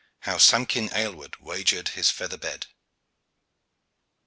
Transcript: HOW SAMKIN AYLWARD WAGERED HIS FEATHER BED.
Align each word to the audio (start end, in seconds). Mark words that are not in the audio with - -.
HOW 0.21 0.39
SAMKIN 0.39 0.89
AYLWARD 0.95 1.37
WAGERED 1.39 1.89
HIS 1.89 2.09
FEATHER 2.09 2.37
BED. 2.37 2.65